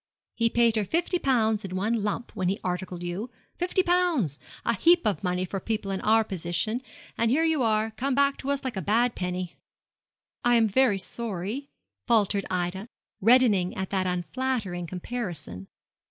[0.33, 4.75] He paid her fifty pounds in one lump when he articled you fifty pounds a
[4.75, 6.81] heap of money for people in our position;
[7.19, 9.57] and here you are, come back to us like a bad penny.'
[10.43, 11.69] 'I am very sorry,'
[12.07, 12.87] faltered Ida,
[13.21, 15.67] reddening at that unflattering comparison.